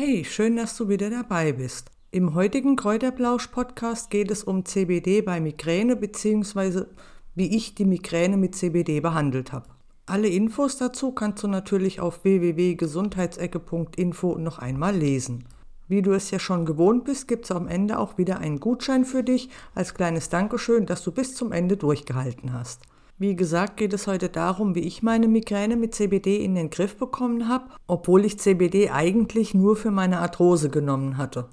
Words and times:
Hey, 0.00 0.24
schön, 0.24 0.54
dass 0.54 0.76
du 0.76 0.88
wieder 0.88 1.10
dabei 1.10 1.50
bist. 1.50 1.90
Im 2.12 2.36
heutigen 2.36 2.76
Kräuterblausch-Podcast 2.76 4.10
geht 4.10 4.30
es 4.30 4.44
um 4.44 4.64
CBD 4.64 5.22
bei 5.22 5.40
Migräne 5.40 5.96
bzw. 5.96 6.84
wie 7.34 7.56
ich 7.56 7.74
die 7.74 7.84
Migräne 7.84 8.36
mit 8.36 8.54
CBD 8.54 9.00
behandelt 9.00 9.52
habe. 9.52 9.66
Alle 10.06 10.28
Infos 10.28 10.76
dazu 10.76 11.10
kannst 11.10 11.42
du 11.42 11.48
natürlich 11.48 11.98
auf 11.98 12.22
www.gesundheitsecke.info 12.22 14.38
noch 14.38 14.60
einmal 14.60 14.94
lesen. 14.94 15.46
Wie 15.88 16.02
du 16.02 16.12
es 16.12 16.30
ja 16.30 16.38
schon 16.38 16.64
gewohnt 16.64 17.04
bist, 17.04 17.26
gibt 17.26 17.46
es 17.46 17.50
am 17.50 17.66
Ende 17.66 17.98
auch 17.98 18.18
wieder 18.18 18.38
einen 18.38 18.60
Gutschein 18.60 19.04
für 19.04 19.24
dich 19.24 19.50
als 19.74 19.94
kleines 19.94 20.28
Dankeschön, 20.28 20.86
dass 20.86 21.02
du 21.02 21.10
bis 21.10 21.34
zum 21.34 21.50
Ende 21.50 21.76
durchgehalten 21.76 22.52
hast. 22.52 22.82
Wie 23.20 23.34
gesagt, 23.34 23.78
geht 23.78 23.92
es 23.94 24.06
heute 24.06 24.28
darum, 24.28 24.76
wie 24.76 24.86
ich 24.86 25.02
meine 25.02 25.26
Migräne 25.26 25.74
mit 25.74 25.92
CBD 25.92 26.36
in 26.44 26.54
den 26.54 26.70
Griff 26.70 26.96
bekommen 26.96 27.48
habe, 27.48 27.64
obwohl 27.88 28.24
ich 28.24 28.38
CBD 28.38 28.90
eigentlich 28.90 29.54
nur 29.54 29.74
für 29.74 29.90
meine 29.90 30.20
Arthrose 30.20 30.70
genommen 30.70 31.16
hatte. 31.16 31.48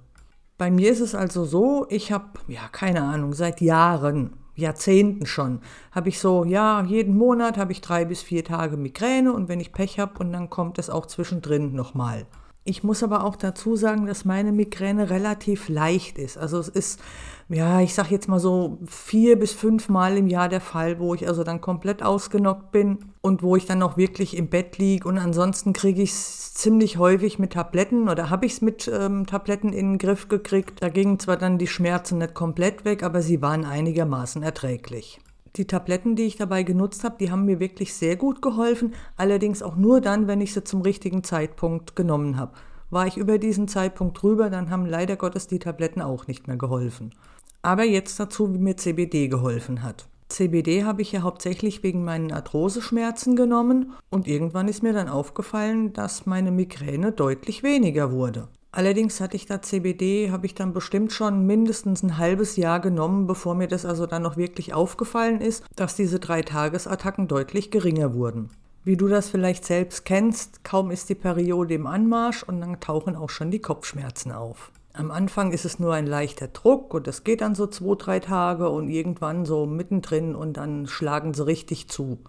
Bei 0.60 0.70
mir 0.70 0.92
ist 0.92 1.00
es 1.00 1.16
also 1.16 1.44
so, 1.44 1.88
ich 1.90 2.12
habe, 2.12 2.26
ja, 2.48 2.68
keine 2.72 3.02
Ahnung, 3.02 3.34
seit 3.34 3.62
Jahren, 3.62 4.34
Jahrzehnten 4.54 5.26
schon, 5.26 5.60
habe 5.92 6.10
ich 6.10 6.20
so, 6.20 6.46
ja, 6.46 6.84
jeden 6.84 7.18
Monat 7.18 7.58
habe 7.58 7.72
ich 7.72 7.82
drei 7.82 8.06
bis 8.06 8.22
vier 8.22 8.44
Tage 8.44 8.78
Migräne 8.78 9.34
und 9.34 9.50
wenn 9.50 9.60
ich 9.60 9.74
Pech 9.74 9.98
habe 9.98 10.20
und 10.20 10.32
dann 10.34 10.52
kommt 10.52 10.78
es 10.78 10.92
auch 10.92 11.08
zwischendrin 11.08 11.74
nochmal. 11.74 12.28
Ich 12.68 12.84
muss 12.84 13.04
aber 13.04 13.24
auch 13.24 13.36
dazu 13.36 13.76
sagen, 13.76 14.08
dass 14.08 14.26
meine 14.26 14.52
Migräne 14.52 15.12
relativ 15.12 15.70
leicht 15.70 16.18
ist. 16.18 16.36
Also 16.36 16.58
es 16.58 16.68
ist, 16.68 17.00
ja, 17.48 17.80
ich 17.80 17.94
sag 17.94 18.10
jetzt 18.10 18.28
mal 18.28 18.40
so 18.40 18.80
vier 18.88 19.38
bis 19.38 19.54
fünf 19.54 19.88
Mal 19.88 20.18
im 20.18 20.28
Jahr 20.28 20.50
der 20.50 20.62
Fall, 20.62 20.98
wo 20.98 21.14
ich 21.14 21.28
also 21.28 21.44
dann 21.44 21.62
komplett 21.62 22.02
ausgenockt 22.02 22.72
bin 22.72 23.06
und 23.22 23.44
wo 23.44 23.56
ich 23.56 23.68
dann 23.68 23.84
auch 23.84 23.98
wirklich 23.98 24.36
im 24.36 24.48
Bett 24.50 24.80
liege. 24.80 25.08
Und 25.08 25.20
ansonsten 25.20 25.74
kriege 25.74 26.02
ich 26.02 26.10
es 26.10 26.56
ziemlich 26.56 26.98
häufig 26.98 27.38
mit 27.38 27.54
Tabletten 27.54 28.10
oder 28.10 28.32
habe 28.32 28.48
ich 28.48 28.54
es 28.54 28.62
mit 28.62 28.92
ähm, 28.92 29.28
Tabletten 29.28 29.72
in 29.72 29.92
den 29.92 29.98
Griff 30.00 30.28
gekriegt. 30.28 30.82
Da 30.82 30.90
gingen 30.90 31.20
zwar 31.20 31.38
dann 31.38 31.60
die 31.60 31.68
Schmerzen 31.68 32.18
nicht 32.18 32.34
komplett 32.34 32.84
weg, 32.84 33.04
aber 33.04 33.22
sie 33.22 33.44
waren 33.44 33.64
einigermaßen 33.64 34.42
erträglich. 34.42 35.20
Die 35.56 35.66
Tabletten, 35.66 36.18
die 36.18 36.24
ich 36.24 36.36
dabei 36.36 36.64
genutzt 36.64 37.04
habe, 37.06 37.16
die 37.18 37.32
haben 37.32 37.46
mir 37.46 37.62
wirklich 37.62 37.94
sehr 37.94 38.18
gut 38.18 38.42
geholfen, 38.42 38.94
allerdings 39.16 39.64
auch 39.64 39.78
nur 39.78 40.02
dann, 40.02 40.28
wenn 40.28 40.42
ich 40.42 40.54
sie 40.54 40.64
zum 40.66 40.82
richtigen 40.82 41.24
Zeitpunkt 41.24 41.96
genommen 41.96 42.38
habe. 42.38 42.52
War 42.90 43.08
ich 43.08 43.16
über 43.16 43.38
diesen 43.38 43.68
Zeitpunkt 43.68 44.22
drüber, 44.22 44.50
dann 44.50 44.70
haben 44.70 44.86
leider 44.86 45.16
Gottes 45.16 45.48
die 45.48 45.60
Tabletten 45.60 46.02
auch 46.02 46.28
nicht 46.28 46.48
mehr 46.48 46.58
geholfen. 46.58 47.12
Aber 47.62 47.84
jetzt 47.84 48.20
dazu, 48.20 48.54
wie 48.54 48.60
mir 48.60 48.76
CBD 48.76 49.28
geholfen 49.28 49.82
hat. 49.82 50.08
CBD 50.28 50.84
habe 50.84 51.02
ich 51.02 51.12
ja 51.12 51.22
hauptsächlich 51.22 51.84
wegen 51.84 52.04
meinen 52.04 52.32
Arthroseschmerzen 52.32 53.36
genommen 53.36 53.94
und 54.10 54.28
irgendwann 54.28 54.68
ist 54.68 54.84
mir 54.84 54.92
dann 54.92 55.08
aufgefallen, 55.08 55.94
dass 55.94 56.26
meine 56.26 56.52
Migräne 56.52 57.12
deutlich 57.12 57.64
weniger 57.64 58.12
wurde. 58.12 58.50
Allerdings 58.76 59.22
hatte 59.22 59.38
ich 59.38 59.46
da 59.46 59.62
CBD, 59.62 60.32
habe 60.32 60.46
ich 60.46 60.54
dann 60.54 60.74
bestimmt 60.74 61.14
schon 61.14 61.48
mindestens 61.48 62.04
ein 62.04 62.18
halbes 62.18 62.58
Jahr 62.58 62.82
genommen, 62.82 63.26
bevor 63.26 63.56
mir 63.56 63.70
das 63.70 63.86
also 63.86 64.06
dann 64.06 64.24
noch 64.24 64.36
wirklich 64.36 64.74
aufgefallen 64.74 65.40
ist, 65.40 65.64
dass 65.78 65.96
diese 65.96 66.20
drei 66.20 66.42
Tagesattacken 66.42 67.30
deutlich 67.30 67.72
geringer 67.72 68.14
wurden. 68.14 68.50
Wie 68.84 68.98
du 68.98 69.08
das 69.08 69.30
vielleicht 69.30 69.64
selbst 69.64 70.04
kennst, 70.04 70.66
kaum 70.66 70.92
ist 70.92 71.08
die 71.08 71.16
Periode 71.16 71.74
im 71.74 71.88
Anmarsch 71.88 72.44
und 72.44 72.60
dann 72.60 72.82
tauchen 72.82 73.16
auch 73.16 73.30
schon 73.30 73.50
die 73.50 73.62
Kopfschmerzen 73.62 74.34
auf. 74.34 74.74
Am 74.92 75.10
Anfang 75.10 75.54
ist 75.54 75.64
es 75.64 75.80
nur 75.80 75.94
ein 75.94 76.06
leichter 76.06 76.50
Druck 76.50 76.94
und 76.94 77.08
das 77.08 77.24
geht 77.24 77.40
dann 77.40 77.56
so 77.56 77.68
zwei, 77.68 77.96
drei 77.96 78.20
Tage 78.20 78.68
und 78.68 78.90
irgendwann 78.90 79.46
so 79.46 79.66
mittendrin 79.66 80.36
und 80.36 80.58
dann 80.58 80.86
schlagen 80.88 81.34
sie 81.34 81.48
richtig 81.48 81.88
zu. 81.88 82.20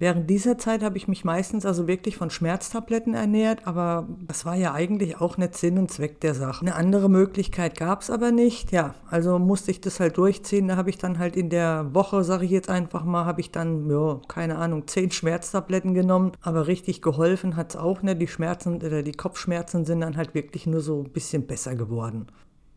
Während 0.00 0.28
dieser 0.28 0.58
Zeit 0.58 0.82
habe 0.82 0.96
ich 0.96 1.06
mich 1.06 1.24
meistens 1.24 1.64
also 1.64 1.86
wirklich 1.86 2.16
von 2.16 2.28
Schmerztabletten 2.28 3.14
ernährt, 3.14 3.66
aber 3.66 4.08
das 4.26 4.44
war 4.44 4.56
ja 4.56 4.74
eigentlich 4.74 5.20
auch 5.20 5.36
nicht 5.36 5.54
Sinn 5.54 5.78
und 5.78 5.90
Zweck 5.90 6.20
der 6.20 6.34
Sache. 6.34 6.62
Eine 6.62 6.74
andere 6.74 7.08
Möglichkeit 7.08 7.78
gab 7.78 8.02
es 8.02 8.10
aber 8.10 8.32
nicht. 8.32 8.72
Ja, 8.72 8.96
also 9.08 9.38
musste 9.38 9.70
ich 9.70 9.80
das 9.80 10.00
halt 10.00 10.16
durchziehen. 10.18 10.66
Da 10.66 10.76
habe 10.76 10.90
ich 10.90 10.98
dann 10.98 11.20
halt 11.20 11.36
in 11.36 11.48
der 11.48 11.94
Woche, 11.94 12.24
sage 12.24 12.44
ich 12.44 12.50
jetzt 12.50 12.68
einfach 12.68 13.04
mal, 13.04 13.24
habe 13.24 13.40
ich 13.40 13.52
dann, 13.52 13.88
ja, 13.88 14.20
keine 14.26 14.56
Ahnung, 14.56 14.84
zehn 14.88 15.12
Schmerztabletten 15.12 15.94
genommen. 15.94 16.32
Aber 16.40 16.66
richtig 16.66 17.00
geholfen 17.00 17.54
hat 17.54 17.70
es 17.70 17.76
auch 17.76 18.02
nicht. 18.02 18.20
Die 18.20 18.28
Schmerzen 18.28 18.76
oder 18.76 19.02
die 19.04 19.12
Kopfschmerzen 19.12 19.84
sind 19.84 20.00
dann 20.00 20.16
halt 20.16 20.34
wirklich 20.34 20.66
nur 20.66 20.80
so 20.80 21.02
ein 21.02 21.12
bisschen 21.12 21.46
besser 21.46 21.76
geworden 21.76 22.26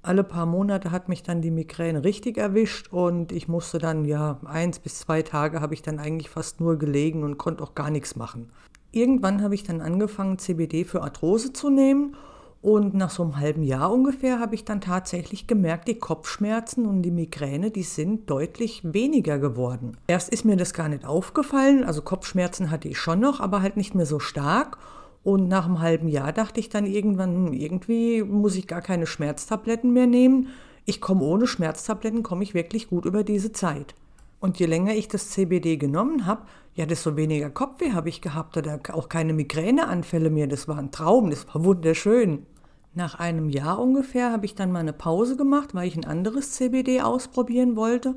alle 0.08 0.24
paar 0.24 0.46
Monate 0.46 0.92
hat 0.92 1.10
mich 1.10 1.22
dann 1.22 1.42
die 1.42 1.52
Migräne 1.52 2.04
richtig 2.04 2.38
erwischt 2.38 2.92
und 2.92 3.32
ich 3.32 3.48
musste 3.48 3.78
dann, 3.78 4.06
ja, 4.06 4.40
eins 4.46 4.80
bis 4.80 5.00
zwei 5.00 5.22
Tage 5.22 5.62
habe 5.62 5.74
ich 5.74 5.82
dann 5.82 6.00
eigentlich 6.00 6.30
fast 6.30 6.62
nur 6.62 6.78
gelegen 6.78 7.24
und 7.24 7.38
konnte 7.38 7.64
auch 7.64 7.76
gar 7.76 7.92
nichts 7.92 8.16
machen. 8.16 8.50
Irgendwann 8.92 9.44
habe 9.44 9.56
ich 9.56 9.64
dann 9.64 9.82
angefangen, 9.82 10.40
CBD 10.40 10.86
für 10.86 11.04
Arthrose 11.04 11.54
zu 11.54 11.70
nehmen 11.70 12.16
und 12.62 12.94
nach 12.94 13.10
so 13.10 13.24
einem 13.24 13.38
halben 13.38 13.64
Jahr 13.64 13.92
ungefähr 13.92 14.40
habe 14.40 14.56
ich 14.56 14.66
dann 14.66 14.82
tatsächlich 14.82 15.46
gemerkt, 15.46 15.88
die 15.88 16.00
Kopfschmerzen 16.00 16.86
und 16.86 17.02
die 17.02 17.12
Migräne, 17.12 17.70
die 17.70 17.84
sind 17.84 18.30
deutlich 18.30 18.82
weniger 18.84 19.38
geworden. 19.38 19.98
Erst 20.08 20.30
ist 20.30 20.46
mir 20.46 20.56
das 20.56 20.74
gar 20.74 20.90
nicht 20.90 21.06
aufgefallen, 21.06 21.84
also 21.84 22.02
Kopfschmerzen 22.02 22.72
hatte 22.72 22.88
ich 22.88 22.98
schon 22.98 23.20
noch, 23.20 23.40
aber 23.40 23.62
halt 23.62 23.78
nicht 23.78 23.94
mehr 23.94 24.06
so 24.06 24.20
stark. 24.20 24.78
Und 25.24 25.48
nach 25.48 25.66
einem 25.66 25.82
halben 25.82 26.08
Jahr 26.08 26.32
dachte 26.32 26.60
ich 26.60 26.70
dann 26.70 26.86
irgendwann, 26.86 27.48
hm, 27.48 27.54
irgendwie 27.54 28.24
muss 28.24 28.56
ich 28.56 28.68
gar 28.68 28.82
keine 28.82 29.08
Schmerztabletten 29.08 29.92
mehr 29.92 30.08
nehmen. 30.08 30.50
Ich 30.86 31.02
komme 31.02 31.24
ohne 31.24 31.48
Schmerztabletten, 31.48 32.24
komme 32.24 32.44
ich 32.44 32.54
wirklich 32.54 32.88
gut 32.88 33.06
über 33.06 33.24
diese 33.24 33.52
Zeit. 33.52 33.94
Und 34.40 34.60
je 34.60 34.68
länger 34.68 34.94
ich 34.94 35.08
das 35.08 35.32
CBD 35.32 35.78
genommen 35.78 36.26
habe, 36.26 36.44
ja, 36.76 36.86
desto 36.86 37.18
weniger 37.18 37.50
Kopfweh 37.50 37.94
habe 37.94 38.08
ich 38.08 38.22
gehabt 38.22 38.56
oder 38.56 38.80
auch 38.94 39.10
keine 39.10 39.34
Migräneanfälle 39.34 40.30
mehr. 40.30 40.48
Das 40.48 40.68
war 40.68 40.78
ein 40.78 40.92
Traum, 40.92 41.32
das 41.32 41.48
war 41.48 41.64
wunderschön. 41.64 42.46
Nach 42.94 43.16
einem 43.16 43.50
Jahr 43.50 43.80
ungefähr 43.80 44.32
habe 44.32 44.46
ich 44.46 44.56
dann 44.56 44.72
mal 44.72 44.80
eine 44.80 44.94
Pause 44.94 45.38
gemacht, 45.38 45.74
weil 45.74 45.88
ich 45.88 45.98
ein 45.98 46.06
anderes 46.06 46.52
CBD 46.52 47.02
ausprobieren 47.02 47.76
wollte. 47.76 48.16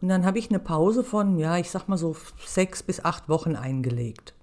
Und 0.00 0.08
dann 0.08 0.26
habe 0.26 0.38
ich 0.38 0.50
eine 0.50 0.58
Pause 0.58 1.04
von, 1.04 1.38
ja, 1.38 1.56
ich 1.56 1.70
sag 1.70 1.88
mal 1.88 1.96
so 1.96 2.16
sechs 2.44 2.82
bis 2.82 3.04
acht 3.04 3.28
Wochen 3.28 3.56
eingelegt. 3.56 4.34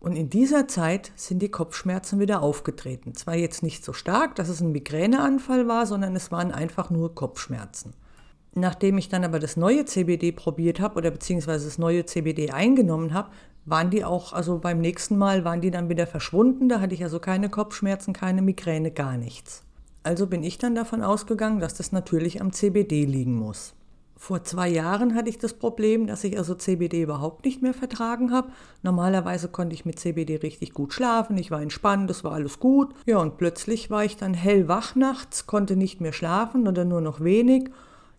Und 0.00 0.14
in 0.14 0.30
dieser 0.30 0.68
Zeit 0.68 1.10
sind 1.16 1.40
die 1.40 1.50
Kopfschmerzen 1.50 2.20
wieder 2.20 2.40
aufgetreten. 2.42 3.14
Zwar 3.14 3.34
jetzt 3.34 3.62
nicht 3.62 3.84
so 3.84 3.92
stark, 3.92 4.36
dass 4.36 4.48
es 4.48 4.60
ein 4.60 4.70
Migräneanfall 4.70 5.66
war, 5.66 5.86
sondern 5.86 6.14
es 6.14 6.30
waren 6.30 6.52
einfach 6.52 6.90
nur 6.90 7.14
Kopfschmerzen. 7.14 7.94
Nachdem 8.54 8.96
ich 8.98 9.08
dann 9.08 9.24
aber 9.24 9.38
das 9.38 9.56
neue 9.56 9.84
CBD 9.84 10.32
probiert 10.32 10.80
habe 10.80 10.96
oder 10.96 11.10
beziehungsweise 11.10 11.64
das 11.64 11.78
neue 11.78 12.06
CBD 12.06 12.50
eingenommen 12.50 13.12
habe, 13.12 13.30
waren 13.64 13.90
die 13.90 14.04
auch, 14.04 14.32
also 14.32 14.58
beim 14.58 14.80
nächsten 14.80 15.18
Mal 15.18 15.44
waren 15.44 15.60
die 15.60 15.70
dann 15.70 15.88
wieder 15.88 16.06
verschwunden. 16.06 16.68
Da 16.68 16.80
hatte 16.80 16.94
ich 16.94 17.02
also 17.02 17.18
keine 17.18 17.50
Kopfschmerzen, 17.50 18.12
keine 18.14 18.40
Migräne, 18.40 18.90
gar 18.90 19.16
nichts. 19.16 19.62
Also 20.04 20.26
bin 20.26 20.42
ich 20.42 20.58
dann 20.58 20.74
davon 20.74 21.02
ausgegangen, 21.02 21.60
dass 21.60 21.74
das 21.74 21.92
natürlich 21.92 22.40
am 22.40 22.52
CBD 22.52 23.04
liegen 23.04 23.34
muss. 23.34 23.74
Vor 24.20 24.42
zwei 24.42 24.68
Jahren 24.68 25.14
hatte 25.14 25.30
ich 25.30 25.38
das 25.38 25.54
Problem, 25.54 26.08
dass 26.08 26.24
ich 26.24 26.36
also 26.36 26.56
CBD 26.56 27.02
überhaupt 27.02 27.44
nicht 27.44 27.62
mehr 27.62 27.72
vertragen 27.72 28.32
habe. 28.32 28.50
Normalerweise 28.82 29.46
konnte 29.48 29.74
ich 29.74 29.84
mit 29.84 30.00
CBD 30.00 30.36
richtig 30.42 30.74
gut 30.74 30.92
schlafen, 30.92 31.38
ich 31.38 31.52
war 31.52 31.62
entspannt, 31.62 32.10
es 32.10 32.24
war 32.24 32.32
alles 32.32 32.58
gut. 32.58 32.92
Ja, 33.06 33.18
und 33.18 33.38
plötzlich 33.38 33.90
war 33.90 34.04
ich 34.04 34.16
dann 34.16 34.34
hellwach 34.34 34.96
nachts, 34.96 35.46
konnte 35.46 35.76
nicht 35.76 36.00
mehr 36.00 36.12
schlafen 36.12 36.66
oder 36.66 36.84
nur 36.84 37.00
noch 37.00 37.20
wenig. 37.20 37.70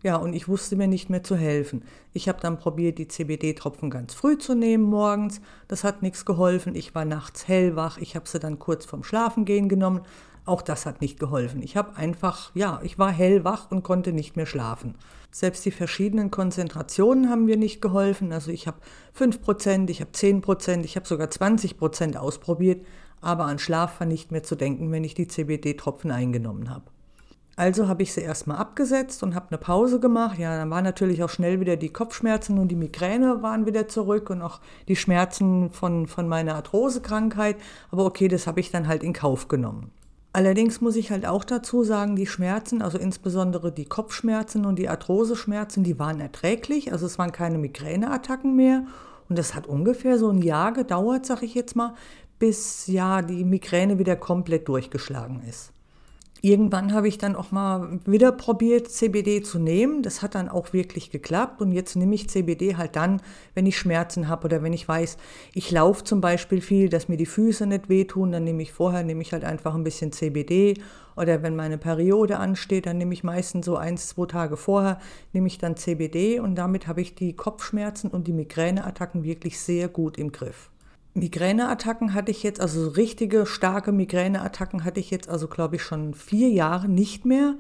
Ja, 0.02 0.16
und 0.16 0.34
ich 0.34 0.48
wusste 0.48 0.78
mir 0.78 0.88
nicht 0.88 1.10
mehr 1.10 1.24
zu 1.24 1.36
helfen. 1.36 1.84
Ich 2.14 2.30
habe 2.30 2.40
dann 2.40 2.58
probiert, 2.58 2.98
die 2.98 3.10
CBD-Tropfen 3.10 3.90
ganz 3.90 4.14
früh 4.14 4.38
zu 4.38 4.56
nehmen 4.56 4.86
morgens. 4.86 5.42
Das 5.68 5.84
hat 5.84 6.02
nichts 6.02 6.24
geholfen. 6.24 6.74
Ich 6.76 6.96
war 6.96 7.04
nachts 7.04 7.50
hellwach. 7.50 7.98
Ich 7.98 8.16
habe 8.16 8.26
sie 8.26 8.40
dann 8.40 8.60
kurz 8.60 8.86
vorm 8.86 9.04
Schlafengehen 9.04 9.68
genommen. 9.68 10.02
Auch 10.46 10.62
das 10.62 10.86
hat 10.86 11.02
nicht 11.02 11.20
geholfen. 11.20 11.62
Ich 11.62 11.78
habe 11.78 11.96
einfach, 11.96 12.52
ja, 12.56 12.80
ich 12.84 12.98
war 12.98 13.12
hellwach 13.12 13.70
und 13.72 13.84
konnte 13.84 14.14
nicht 14.14 14.36
mehr 14.36 14.46
schlafen. 14.46 14.96
Selbst 15.32 15.64
die 15.66 15.72
verschiedenen 15.72 16.32
Konzentrationen 16.32 17.30
haben 17.30 17.46
mir 17.46 17.58
nicht 17.58 17.82
geholfen. 17.82 18.34
Also 18.34 18.52
ich 18.52 18.66
habe 18.66 18.78
5%, 19.18 19.90
ich 19.90 20.02
habe 20.02 20.12
10%, 20.12 20.84
ich 20.84 20.96
habe 20.96 21.08
sogar 21.08 21.28
20% 21.28 22.16
ausprobiert, 22.16 22.86
aber 23.22 23.46
an 23.46 23.60
Schlaf 23.60 24.00
war 24.00 24.08
nicht 24.08 24.32
mehr 24.32 24.44
zu 24.44 24.56
denken, 24.56 24.92
wenn 24.92 25.04
ich 25.04 25.14
die 25.14 25.28
CBD-Tropfen 25.28 26.10
eingenommen 26.10 26.70
habe. 26.70 26.86
Also 27.60 27.90
habe 27.90 28.04
ich 28.04 28.14
sie 28.14 28.22
erstmal 28.22 28.56
abgesetzt 28.56 29.22
und 29.22 29.36
habe 29.36 29.48
eine 29.50 29.58
Pause 29.58 30.00
gemacht. 30.00 30.40
Ja, 30.40 30.58
dann 30.58 30.70
waren 30.70 30.86
natürlich 30.86 31.22
auch 31.24 31.30
schnell 31.30 31.60
wieder 31.60 31.76
die 31.76 31.90
Kopfschmerzen 31.92 32.58
und 32.58 32.70
die 32.70 32.78
Migräne 32.78 33.44
waren 33.44 33.66
wieder 33.66 33.90
zurück 33.90 34.30
und 34.30 34.42
auch 34.42 34.62
die 34.88 34.96
Schmerzen 34.96 35.70
von, 35.70 36.08
von 36.08 36.30
meiner 36.30 36.56
Arthrosekrankheit. 36.56 37.58
Aber 37.92 38.06
okay, 38.06 38.30
das 38.30 38.48
habe 38.48 38.62
ich 38.62 38.72
dann 38.72 38.88
halt 38.88 39.04
in 39.04 39.12
Kauf 39.12 39.50
genommen. 39.50 39.92
Allerdings 40.32 40.80
muss 40.80 40.96
ich 40.96 41.10
halt 41.10 41.26
auch 41.26 41.44
dazu 41.44 41.84
sagen, 41.84 42.16
die 42.16 42.28
Schmerzen, 42.28 42.84
also 42.84 43.00
insbesondere 43.00 43.72
die 43.72 43.86
Kopfschmerzen 43.86 44.66
und 44.66 44.78
die 44.78 44.88
Arthroseschmerzen, 44.88 45.84
die 45.84 45.98
waren 45.98 46.20
erträglich. 46.20 46.92
Also 46.92 47.08
es 47.08 47.18
waren 47.18 47.32
keine 47.32 47.58
Migräneattacken 47.58 48.56
mehr. 48.56 48.86
Und 49.28 49.40
das 49.40 49.56
hat 49.56 49.66
ungefähr 49.66 50.20
so 50.20 50.30
ein 50.30 50.42
Jahr 50.42 50.72
gedauert, 50.72 51.26
sag 51.26 51.42
ich 51.42 51.56
jetzt 51.56 51.76
mal, 51.76 51.96
bis 52.38 52.88
ja 52.88 53.22
die 53.22 53.44
Migräne 53.44 53.98
wieder 53.98 54.16
komplett 54.16 54.68
durchgeschlagen 54.68 55.42
ist. 55.48 55.72
Irgendwann 56.42 56.94
habe 56.94 57.08
ich 57.08 57.18
dann 57.18 57.36
auch 57.36 57.52
mal 57.52 58.00
wieder 58.06 58.32
probiert, 58.32 58.90
CBD 58.90 59.42
zu 59.42 59.60
nehmen. 59.60 60.04
Das 60.04 60.22
hat 60.22 60.36
dann 60.36 60.50
auch 60.50 60.74
wirklich 60.74 61.12
geklappt. 61.12 61.62
Und 61.62 61.72
jetzt 61.72 61.96
nehme 61.96 62.16
ich 62.16 62.30
CBD 62.30 62.78
halt 62.78 62.96
dann, 62.96 63.22
wenn 63.56 63.66
ich 63.66 63.78
Schmerzen 63.78 64.28
habe 64.28 64.46
oder 64.46 64.64
wenn 64.64 64.74
ich 64.74 64.88
weiß, 64.88 65.18
ich 65.54 65.72
laufe 65.72 66.04
zum 66.04 66.22
Beispiel 66.22 66.62
viel, 66.62 66.90
dass 66.90 67.08
mir 67.10 67.18
die 67.18 67.26
Füße 67.26 67.66
nicht 67.66 67.90
wehtun. 67.90 68.32
Dann 68.32 68.44
nehme 68.44 68.62
ich 68.62 68.72
vorher, 68.72 69.04
nehme 69.04 69.22
ich 69.22 69.34
halt 69.34 69.44
einfach 69.44 69.76
ein 69.76 69.84
bisschen 69.84 70.12
CBD. 70.12 70.76
Oder 71.16 71.44
wenn 71.44 71.56
meine 71.56 71.78
Periode 71.78 72.38
ansteht, 72.38 72.86
dann 72.86 72.98
nehme 72.98 73.14
ich 73.14 73.24
meistens 73.24 73.66
so 73.66 73.76
eins, 73.76 74.08
zwei 74.08 74.26
Tage 74.26 74.56
vorher, 74.56 75.00
nehme 75.34 75.48
ich 75.48 75.58
dann 75.58 75.76
CBD. 75.76 76.40
Und 76.40 76.56
damit 76.56 76.88
habe 76.88 77.02
ich 77.02 77.16
die 77.16 77.36
Kopfschmerzen 77.36 78.10
und 78.10 78.28
die 78.28 78.34
Migräneattacken 78.34 79.24
wirklich 79.24 79.60
sehr 79.60 79.90
gut 79.90 80.18
im 80.18 80.32
Griff. 80.32 80.70
Migräneattacken 81.14 82.14
hatte 82.14 82.32
ich 82.32 82.44
jetzt, 82.44 82.62
also 82.62 82.90
richtige 82.90 83.46
starke 83.46 83.92
Migräneattacken 83.92 84.84
hatte 84.84 85.00
ich 85.00 85.12
jetzt, 85.12 85.30
also 85.30 85.48
glaube 85.48 85.78
ich 85.78 85.84
schon 85.84 86.14
vier 86.14 86.50
Jahre 86.50 86.88
nicht 86.88 87.26
mehr. 87.26 87.56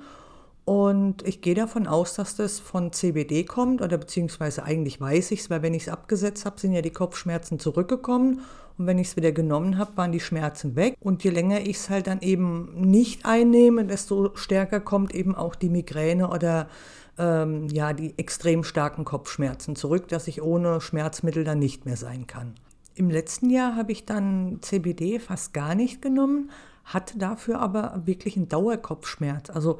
Und 0.65 1.27
ich 1.27 1.41
gehe 1.41 1.55
davon 1.55 1.87
aus, 1.87 2.13
dass 2.13 2.35
das 2.35 2.59
von 2.59 2.93
CBD 2.93 3.43
kommt 3.43 3.81
oder 3.81 3.97
beziehungsweise 3.97 4.63
eigentlich 4.63 5.01
weiß 5.01 5.31
ich 5.31 5.39
es, 5.39 5.49
weil 5.49 5.63
wenn 5.63 5.73
ich 5.73 5.83
es 5.83 5.89
abgesetzt 5.89 6.45
habe, 6.45 6.59
sind 6.59 6.73
ja 6.73 6.83
die 6.83 6.91
Kopfschmerzen 6.91 7.57
zurückgekommen 7.57 8.41
und 8.77 8.85
wenn 8.85 8.99
ich 8.99 9.07
es 9.07 9.15
wieder 9.15 9.31
genommen 9.31 9.79
habe, 9.79 9.97
waren 9.97 10.11
die 10.11 10.19
Schmerzen 10.19 10.75
weg. 10.75 10.95
Und 10.99 11.23
je 11.23 11.31
länger 11.31 11.61
ich 11.61 11.77
es 11.77 11.89
halt 11.89 12.05
dann 12.05 12.21
eben 12.21 12.71
nicht 12.75 13.25
einnehme, 13.25 13.83
desto 13.83 14.35
stärker 14.35 14.79
kommt 14.79 15.15
eben 15.15 15.33
auch 15.33 15.55
die 15.55 15.69
Migräne 15.69 16.29
oder 16.29 16.69
ähm, 17.17 17.67
ja 17.69 17.93
die 17.93 18.17
extrem 18.17 18.63
starken 18.63 19.05
Kopfschmerzen 19.05 19.75
zurück, 19.75 20.07
dass 20.07 20.27
ich 20.27 20.41
ohne 20.41 20.81
Schmerzmittel 20.81 21.43
dann 21.43 21.57
nicht 21.57 21.85
mehr 21.85 21.97
sein 21.97 22.27
kann. 22.27 22.53
Im 22.99 23.09
letzten 23.09 23.49
Jahr 23.49 23.77
habe 23.77 23.93
ich 23.93 24.03
dann 24.03 24.57
CBD 24.59 25.19
fast 25.19 25.53
gar 25.53 25.73
nicht 25.73 26.01
genommen, 26.01 26.51
hatte 26.83 27.17
dafür 27.17 27.61
aber 27.61 28.01
wirklich 28.03 28.35
einen 28.35 28.49
Dauerkopfschmerz. 28.49 29.49
Also 29.49 29.79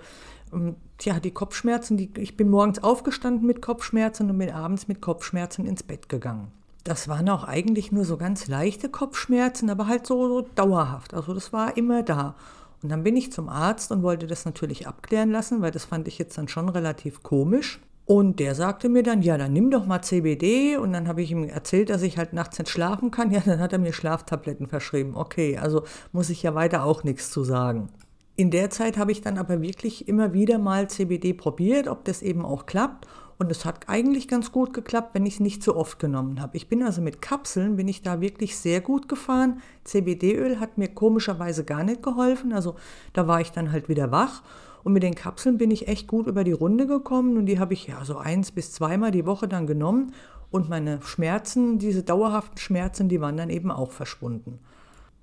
ähm, 0.54 0.77
tja, 1.00 1.19
die 1.19 1.31
Kopfschmerzen, 1.31 1.98
die, 1.98 2.10
ich 2.16 2.38
bin 2.38 2.50
morgens 2.50 2.81
aufgestanden 2.81 3.45
mit 3.45 3.62
Kopfschmerzen 3.62 4.30
und 4.30 4.38
bin 4.38 4.51
abends 4.51 4.88
mit 4.88 5.01
Kopfschmerzen 5.01 5.66
ins 5.66 5.83
Bett 5.83 6.07
gegangen. 6.07 6.54
Das 6.86 7.10
waren 7.10 7.27
auch 7.27 7.44
eigentlich 7.44 7.92
nur 7.92 8.06
so 8.06 8.16
ganz 8.16 8.48
leichte 8.48 8.88
Kopfschmerzen, 8.88 9.69
aber 9.69 9.88
halt 9.88 10.07
so, 10.07 10.30
so 10.30 10.48
dauerhaft. 10.56 11.13
Also 11.13 11.33
das 11.33 11.51
war 11.51 11.75
immer 11.75 12.04
da. 12.04 12.36
Und 12.81 12.88
dann 12.88 13.04
bin 13.04 13.18
ich 13.18 13.33
zum 13.33 13.50
Arzt 13.50 13.92
und 13.92 14.01
wollte 14.01 14.27
das 14.27 14.45
natürlich 14.45 14.88
abklären 14.88 15.30
lassen, 15.30 15.62
weil 15.62 15.71
das 15.71 15.83
fand 15.83 16.07
ich 16.07 16.19
jetzt 16.19 16.38
dann 16.38 16.48
schon 16.48 16.69
relativ 16.69 17.21
komisch. 17.21 17.81
Und 18.12 18.40
der 18.40 18.56
sagte 18.56 18.90
mir 18.90 19.04
dann, 19.04 19.22
ja, 19.22 19.38
dann 19.38 19.54
nimm 19.54 19.70
doch 19.70 19.86
mal 19.86 20.02
CBD. 20.02 20.78
Und 20.78 20.94
dann 20.94 21.08
habe 21.08 21.22
ich 21.22 21.30
ihm 21.30 21.44
erzählt, 21.44 21.92
dass 21.92 22.02
ich 22.02 22.18
halt 22.18 22.34
nachts 22.34 22.58
nicht 22.58 22.72
schlafen 22.72 23.12
kann. 23.12 23.30
Ja, 23.40 23.40
dann 23.46 23.60
hat 23.60 23.72
er 23.72 23.78
mir 23.78 23.94
Schlaftabletten 23.94 24.66
verschrieben. 24.66 25.16
Okay, 25.16 25.60
also 25.60 25.84
muss 26.12 26.32
ich 26.32 26.42
ja 26.42 26.56
weiter 26.56 26.86
auch 26.86 27.04
nichts 27.04 27.30
zu 27.30 27.44
sagen. 27.44 27.90
In 28.36 28.50
der 28.50 28.72
Zeit 28.72 28.98
habe 28.98 29.12
ich 29.12 29.22
dann 29.22 29.38
aber 29.38 29.62
wirklich 29.62 30.08
immer 30.08 30.34
wieder 30.34 30.58
mal 30.58 30.90
CBD 30.90 31.34
probiert, 31.34 31.88
ob 31.88 32.04
das 32.04 32.24
eben 32.24 32.44
auch 32.44 32.66
klappt. 32.66 33.06
Und 33.38 33.52
es 33.52 33.64
hat 33.64 33.88
eigentlich 33.88 34.28
ganz 34.28 34.52
gut 34.52 34.74
geklappt, 34.74 35.14
wenn 35.14 35.28
ich 35.28 35.36
es 35.36 35.40
nicht 35.40 35.62
so 35.62 35.76
oft 35.76 36.00
genommen 36.00 36.42
habe. 36.42 36.58
Ich 36.58 36.68
bin 36.68 36.82
also 36.82 37.04
mit 37.04 37.22
Kapseln, 37.22 37.76
bin 37.76 37.88
ich 37.88 38.02
da 38.02 38.22
wirklich 38.22 38.58
sehr 38.58 38.82
gut 38.82 39.08
gefahren. 39.08 39.62
CBD-Öl 39.84 40.60
hat 40.60 40.80
mir 40.80 40.88
komischerweise 40.88 41.64
gar 41.64 41.84
nicht 41.84 42.02
geholfen. 42.02 42.54
Also 42.54 42.74
da 43.14 43.28
war 43.28 43.40
ich 43.40 43.52
dann 43.52 43.72
halt 43.72 43.88
wieder 43.88 44.10
wach. 44.10 44.42
Und 44.90 44.94
mit 44.94 45.04
den 45.04 45.14
Kapseln 45.14 45.60
bin 45.60 45.70
ich 45.70 45.88
echt 45.88 46.08
gut 46.08 46.26
über 46.26 46.44
die 46.44 46.52
Runde 46.52 46.88
gekommen 46.88 47.38
und 47.38 47.46
die 47.46 47.60
habe 47.60 47.76
ich 47.76 47.86
ja 47.86 48.04
so 48.04 48.18
eins 48.18 48.50
bis 48.50 48.72
zweimal 48.72 49.12
die 49.12 49.28
Woche 49.28 49.48
dann 49.48 49.68
genommen. 49.68 50.16
Und 50.50 50.68
meine 50.68 51.00
Schmerzen, 51.04 51.78
diese 51.78 52.02
dauerhaften 52.02 52.58
Schmerzen, 52.58 53.08
die 53.08 53.22
waren 53.22 53.38
dann 53.38 53.52
eben 53.52 53.70
auch 53.70 53.92
verschwunden. 53.92 54.58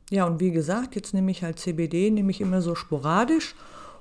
Ja, 0.08 0.24
und 0.24 0.38
wie 0.38 0.52
gesagt, 0.52 0.94
jetzt 0.94 1.14
nehme 1.14 1.32
ich 1.32 1.42
halt 1.42 1.58
CBD, 1.58 2.12
nehme 2.12 2.30
ich 2.30 2.40
immer 2.40 2.62
so 2.62 2.76
sporadisch 2.76 3.56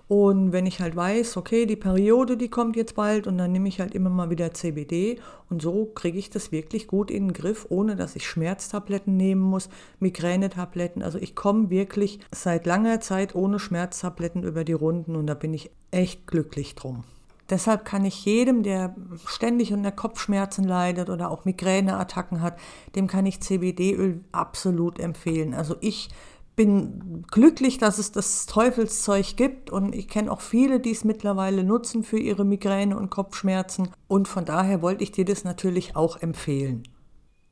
und 0.07 0.52
wenn 0.52 0.68
ich 0.68 0.81
halt 0.81 0.96
weiß, 0.96 1.36
okay, 1.38 1.66
die 1.66 1.75
Periode, 1.75 2.38
die 2.38 2.50
kommt 2.50 2.75
jetzt 2.75 2.94
bald 2.94 3.25
und 3.25 3.40
dann 3.40 3.52
nehme 3.52 3.68
ich 3.68 3.80
halt 3.80 3.96
immer 3.96 4.12
mal 4.12 4.30
wieder 4.30 4.54
CBD 4.54 5.19
und 5.50 5.63
so 5.63 5.86
kriege 5.86 6.19
ich 6.19 6.30
das 6.30 6.52
wirklich 6.52 6.88
gut 6.88 7.10
in 7.10 7.30
den 7.30 7.34
Griff, 7.34 7.66
ohne 7.69 7.96
dass 7.96 8.16
ich 8.16 8.28
Schmerztabletten 8.28 9.18
nehmen 9.18 9.42
muss, 9.42 9.68
Migränetabletten. 10.00 11.02
Also 11.02 11.18
ich 11.18 11.34
komme 11.34 11.72
wirklich 11.72 12.19
seit 12.31 12.68
langer 12.68 13.02
Zeit 13.02 13.34
ohne 13.34 13.57
Schmerztabletten 13.57 14.44
über 14.44 14.63
die 14.63 14.74
Runden 14.74 15.16
und 15.16 15.25
da 15.25 15.34
bin 15.34 15.56
ich 15.56 15.72
echt 15.90 16.28
glücklich 16.28 16.75
drum. 16.75 17.04
Deshalb 17.50 17.86
kann 17.86 18.06
ich 18.06 18.25
jedem, 18.25 18.63
der 18.63 18.96
ständig 19.28 19.72
unter 19.72 19.92
Kopfschmerzen 19.92 20.63
leidet 20.63 21.10
oder 21.10 21.30
auch 21.30 21.46
Migräneattacken 21.46 22.42
hat, 22.42 22.57
dem 22.96 23.07
kann 23.07 23.28
ich 23.28 23.42
CBD-Öl 23.42 24.24
absolut 24.31 25.00
empfehlen. 25.00 25.54
Also 25.54 25.75
ich 25.80 26.10
bin 26.56 27.25
glücklich, 27.30 27.78
dass 27.78 27.98
es 27.98 28.12
das 28.12 28.46
Teufelszeug 28.46 29.36
gibt 29.36 29.69
und 29.69 29.94
ich 29.94 30.07
kenne 30.07 30.31
auch 30.31 30.42
viele, 30.42 30.80
die 30.80 30.92
es 30.92 31.04
mittlerweile 31.04 31.63
nutzen 31.63 32.04
für 32.04 32.19
ihre 32.19 32.46
Migräne 32.46 32.98
und 32.98 33.10
Kopfschmerzen 33.10 33.90
und 34.07 34.28
von 34.28 34.46
daher 34.46 34.81
wollte 34.81 35.04
ich 35.04 35.12
dir 35.12 35.25
das 35.25 35.44
natürlich 35.44 35.96
auch 35.96 36.22
empfehlen. 36.22 36.84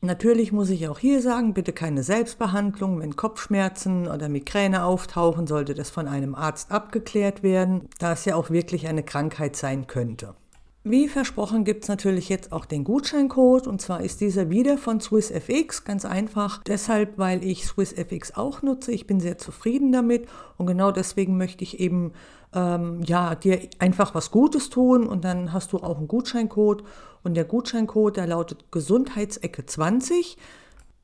Natürlich 0.02 0.52
muss 0.52 0.70
ich 0.70 0.88
auch 0.90 1.00
hier 1.00 1.24
sagen, 1.24 1.56
bitte 1.56 1.74
keine 1.74 2.04
Selbstbehandlung. 2.04 3.00
Wenn 3.00 3.16
Kopfschmerzen 3.16 4.08
oder 4.08 4.30
Migräne 4.30 4.84
auftauchen, 4.84 5.48
sollte 5.48 5.74
das 5.74 5.90
von 5.90 6.08
einem 6.08 6.36
Arzt 6.36 6.72
abgeklärt 6.72 7.42
werden, 7.42 7.90
da 7.98 8.14
es 8.14 8.26
ja 8.26 8.36
auch 8.36 8.52
wirklich 8.52 8.88
eine 8.88 9.02
Krankheit 9.02 9.56
sein 9.56 9.88
könnte. 9.88 10.36
Wie 10.84 11.08
versprochen 11.08 11.64
gibt 11.64 11.84
es 11.84 11.90
natürlich 11.90 12.28
jetzt 12.28 12.52
auch 12.52 12.66
den 12.66 12.84
Gutscheincode. 12.84 13.68
Und 13.68 13.82
zwar 13.82 14.02
ist 14.02 14.20
dieser 14.20 14.50
wieder 14.50 14.80
von 14.80 15.00
SwissFX, 15.00 15.84
ganz 15.84 16.06
einfach 16.06 16.64
deshalb, 16.64 17.20
weil 17.20 17.44
ich 17.44 17.68
SwissFX 17.68 18.36
auch 18.36 18.64
nutze. 18.64 18.92
Ich 18.92 19.06
bin 19.06 19.20
sehr 19.20 19.38
zufrieden 19.38 19.92
damit. 19.92 20.28
Und 20.58 20.66
genau 20.66 20.92
deswegen 20.92 21.38
möchte 21.38 21.64
ich 21.64 21.80
eben 21.80 22.14
ähm, 22.54 23.04
ja, 23.04 23.36
dir 23.36 23.60
einfach 23.78 24.16
was 24.16 24.32
Gutes 24.32 24.72
tun. 24.72 25.06
Und 25.06 25.24
dann 25.24 25.54
hast 25.54 25.72
du 25.72 25.78
auch 25.78 26.00
einen 26.00 26.08
Gutscheincode. 26.08 26.84
Und 27.24 27.36
der 27.36 27.46
Gutscheincode, 27.46 28.18
der 28.18 28.26
lautet 28.26 28.72
Gesundheitsecke 28.72 29.68
20. 29.68 30.36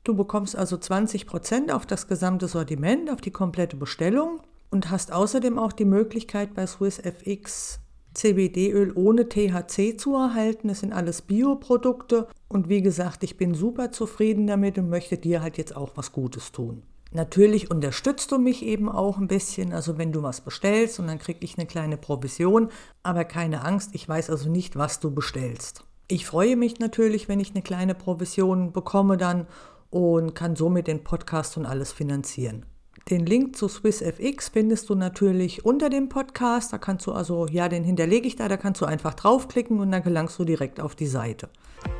Du 0.02 0.16
bekommst 0.16 0.56
also 0.56 0.74
20% 0.74 1.70
auf 1.70 1.86
das 1.86 2.08
gesamte 2.08 2.48
Sortiment, 2.48 3.10
auf 3.12 3.20
die 3.20 3.30
komplette 3.30 3.76
Bestellung. 3.76 4.40
Und 4.70 4.90
hast 4.90 5.12
außerdem 5.12 5.56
auch 5.56 5.72
die 5.72 5.84
Möglichkeit 5.84 6.54
bei 6.54 6.66
SwissFX 6.66 7.78
CBD-Öl 8.14 8.92
ohne 8.94 9.28
THC 9.28 9.96
zu 9.98 10.14
erhalten. 10.14 10.68
Das 10.68 10.80
sind 10.80 10.92
alles 10.92 11.22
Bioprodukte. 11.22 12.28
Und 12.48 12.68
wie 12.68 12.82
gesagt, 12.82 13.22
ich 13.22 13.36
bin 13.36 13.54
super 13.54 13.92
zufrieden 13.92 14.46
damit 14.46 14.78
und 14.78 14.88
möchte 14.88 15.18
dir 15.18 15.42
halt 15.42 15.58
jetzt 15.58 15.76
auch 15.76 15.92
was 15.96 16.12
Gutes 16.12 16.52
tun. 16.52 16.82
Natürlich 17.10 17.70
unterstützt 17.70 18.32
du 18.32 18.38
mich 18.38 18.62
eben 18.62 18.88
auch 18.88 19.16
ein 19.16 19.28
bisschen, 19.28 19.72
also 19.72 19.96
wenn 19.96 20.12
du 20.12 20.22
was 20.22 20.42
bestellst 20.42 21.00
und 21.00 21.06
dann 21.06 21.18
kriege 21.18 21.38
ich 21.42 21.56
eine 21.56 21.66
kleine 21.66 21.96
Provision, 21.96 22.68
aber 23.02 23.24
keine 23.24 23.64
Angst, 23.64 23.94
ich 23.94 24.06
weiß 24.06 24.28
also 24.28 24.50
nicht, 24.50 24.76
was 24.76 25.00
du 25.00 25.10
bestellst. 25.10 25.84
Ich 26.08 26.26
freue 26.26 26.56
mich 26.56 26.80
natürlich, 26.80 27.28
wenn 27.28 27.40
ich 27.40 27.50
eine 27.50 27.62
kleine 27.62 27.94
Provision 27.94 28.72
bekomme 28.72 29.16
dann 29.16 29.46
und 29.88 30.34
kann 30.34 30.54
somit 30.54 30.86
den 30.86 31.02
Podcast 31.02 31.56
und 31.56 31.64
alles 31.64 31.92
finanzieren. 31.92 32.66
Den 33.10 33.24
Link 33.24 33.56
zu 33.56 33.68
SwissFX 33.68 34.50
findest 34.50 34.90
du 34.90 34.94
natürlich 34.94 35.64
unter 35.64 35.88
dem 35.88 36.10
Podcast. 36.10 36.74
Da 36.74 36.78
kannst 36.78 37.06
du 37.06 37.12
also, 37.12 37.46
ja, 37.46 37.68
den 37.70 37.82
hinterlege 37.82 38.28
ich 38.28 38.36
da, 38.36 38.48
da 38.48 38.58
kannst 38.58 38.82
du 38.82 38.84
einfach 38.84 39.14
draufklicken 39.14 39.80
und 39.80 39.90
dann 39.90 40.02
gelangst 40.02 40.38
du 40.38 40.44
direkt 40.44 40.78
auf 40.78 40.94
die 40.94 41.06
Seite. 41.06 41.48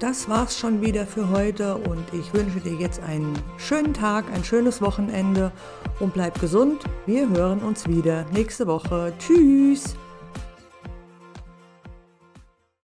Das 0.00 0.28
war's 0.28 0.58
schon 0.58 0.82
wieder 0.82 1.06
für 1.06 1.30
heute 1.30 1.76
und 1.76 2.04
ich 2.12 2.34
wünsche 2.34 2.60
dir 2.60 2.74
jetzt 2.74 3.00
einen 3.02 3.32
schönen 3.56 3.94
Tag, 3.94 4.26
ein 4.34 4.44
schönes 4.44 4.82
Wochenende 4.82 5.50
und 5.98 6.12
bleib 6.12 6.38
gesund. 6.40 6.84
Wir 7.06 7.28
hören 7.30 7.60
uns 7.60 7.88
wieder 7.88 8.26
nächste 8.32 8.66
Woche. 8.66 9.14
Tschüss! 9.18 9.96